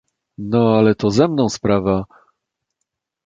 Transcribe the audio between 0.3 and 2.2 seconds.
"No, ale to ze mną sprawa!..."